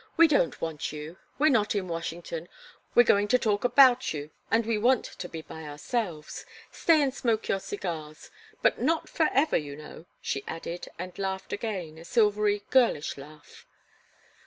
"We 0.17 0.27
don't 0.27 0.59
want 0.59 0.91
you 0.91 1.17
we're 1.37 1.51
not 1.51 1.75
in 1.75 1.87
Washington 1.87 2.49
we're 2.95 3.03
going 3.03 3.27
to 3.27 3.37
talk 3.37 3.63
about 3.63 4.15
you, 4.15 4.31
and 4.49 4.65
we 4.65 4.75
want 4.79 5.05
to 5.05 5.29
be 5.29 5.43
by 5.43 5.61
ourselves. 5.65 6.43
Stay 6.71 7.03
and 7.03 7.13
smoke 7.13 7.47
your 7.47 7.59
cigars 7.59 8.31
but 8.63 8.81
not 8.81 9.07
forever, 9.07 9.57
you 9.57 9.75
know," 9.75 10.07
she 10.19 10.43
added, 10.47 10.87
and 10.97 11.19
laughed 11.19 11.53
again, 11.53 11.99
a 11.99 12.05
silvery, 12.05 12.63
girlish 12.71 13.15
laugh. 13.15 13.67